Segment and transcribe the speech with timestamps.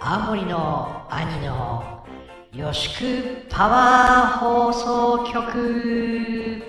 [0.00, 2.06] 青森の兄の
[2.52, 6.62] よしくパワー放送局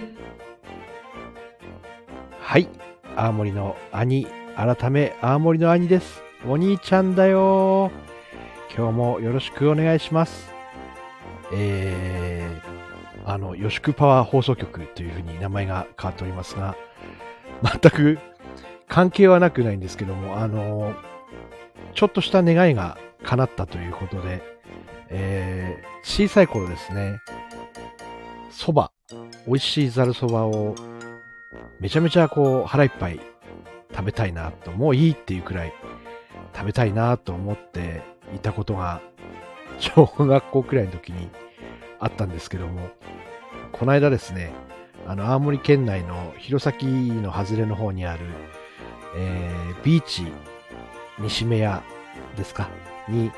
[2.39, 2.67] はい。
[3.15, 6.21] 青森の兄、改め青森の兄です。
[6.47, 7.91] お兄ちゃんだよ。
[8.75, 10.53] 今日もよろしくお願いします。
[11.53, 12.34] えー、
[13.25, 16.75] あの、よしくパワー放送局というふうに名前が変わっておりますが、
[17.63, 18.19] 全く
[18.87, 20.93] 関係はなくないんですけども、あの、
[21.95, 24.43] ちょっとした願いが叶ったということで、
[25.09, 27.19] えー、小さい頃ですね、
[28.51, 28.89] 蕎麦、
[29.47, 30.75] 美味しいざる蕎麦を
[31.79, 33.19] めちゃめちゃこう腹いっぱい
[33.91, 35.73] 食べたいなと、もういいっていうくらい
[36.53, 38.03] 食べたいなと思って
[38.35, 39.01] いたことが
[39.79, 41.29] 小学校くらいの時に
[42.05, 42.89] あったんですけども、
[43.71, 44.53] この間ですね、
[45.07, 48.25] あの青森県内の弘前の外れの方にある、
[49.17, 50.27] えービーチ
[51.19, 51.81] 西目屋
[52.37, 52.69] ですか？
[53.09, 53.31] に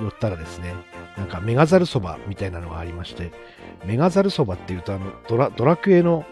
[0.00, 0.74] 寄ったらですね、
[1.16, 3.32] なんかメガザルそばみたいなのがありまして、
[3.86, 6.26] メガザルそばっていうとあのドラドラクエの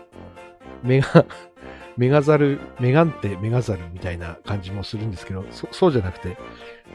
[0.82, 1.24] メガ、
[1.96, 6.36] メガザル、メガンテメガザルみたいな感じもするんですけど、そそうじゃなくて、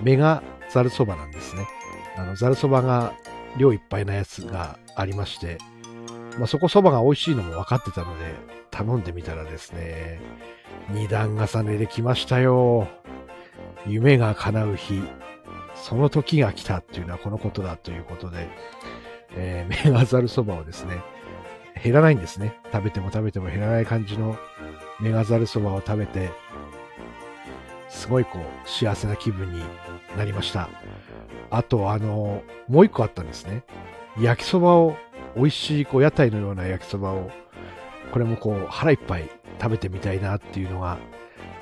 [0.02, 1.68] メガザルそばなんですね。
[2.16, 3.14] あの、ザルそばが
[3.58, 5.58] 量いっぱいなやつがありまして、
[6.38, 8.36] まあ、そこそばが美味しいのも分かってたので、
[8.72, 10.20] 頼んでみたらですね、
[10.90, 12.88] 二段重ねできましたよ。
[13.86, 15.02] 夢が叶う日、
[15.76, 18.48] その時が来たっていうのはこのことだということで、
[19.36, 21.02] えーメガザルそばをですね、
[21.84, 22.60] 減らないんですね。
[22.72, 24.38] 食べても食べても減らない感じの
[25.00, 26.32] メガザルそばを食べて、
[27.90, 29.62] すごいこう、幸せな気分に
[30.18, 30.70] なりました。
[31.50, 33.64] あと、あの、もう一個あったんですね。
[34.20, 34.96] 焼きそばを、
[35.36, 37.32] 美味しい、こう、屋台のような焼きそばを、
[38.12, 39.30] これもこう、腹いっぱい
[39.60, 40.98] 食べてみたいなっていうのが、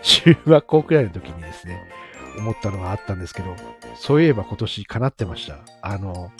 [0.01, 1.89] 中学校くらいの時にですね、
[2.37, 3.55] 思ったのがあったんですけど、
[3.95, 5.59] そういえば今年叶ってました。
[5.81, 6.31] あの、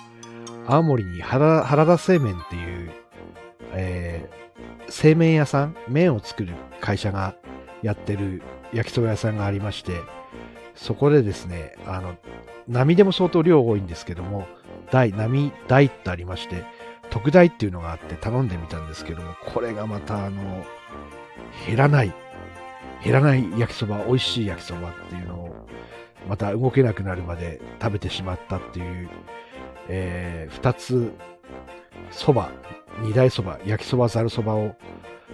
[0.67, 2.91] 青森に原原田製麺っていう、
[3.73, 4.41] えー
[4.91, 7.35] 製麺屋さん、麺を作る会社が
[7.81, 8.43] やってる
[8.73, 9.93] 焼きそば屋さんがありまして、
[10.81, 12.15] そこでですね、あの、
[12.67, 14.47] 波でも相当量多いんですけども、
[14.89, 16.65] 大、波大ってありまして、
[17.11, 20.65] 特大っていうのがあって頼んでみたんですけども、これがまたあの、
[21.67, 22.11] 減らない、
[23.03, 25.67] 減らない焼きそば、美味しい焼きそばっていうのを、
[26.27, 29.09] また動けなくなるまで食べてしまったっていう、
[29.87, 31.13] えー二つ、
[32.09, 32.49] そば、
[33.03, 34.75] 二大そば、焼きそば、ざるそばを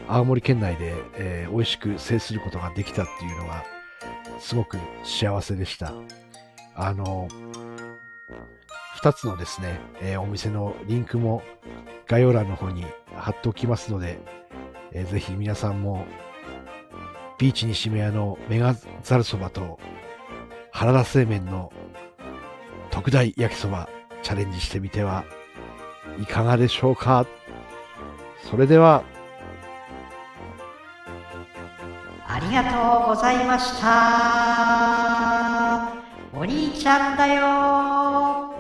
[0.10, 3.64] 青森県内で、えー美味しく制することができたっていうのが、
[4.40, 5.94] すごく幸せでした。
[6.76, 7.28] あの、
[8.96, 11.42] 二つのですね、えーお店のリンクも
[12.08, 14.20] 概要欄の方に貼っておきますので、
[14.92, 16.06] えーぜひ皆さんも、
[17.38, 19.80] ビーチ西目屋のメガザルそばと
[20.72, 21.72] 原田製麺の
[22.90, 23.90] 特大焼きそば
[24.24, 25.24] チャレンジしてみては
[26.20, 27.28] いかがでしょうか
[28.50, 29.04] それでは、
[32.38, 33.88] ありがとうございました。
[36.32, 38.57] お兄ちゃんだよ。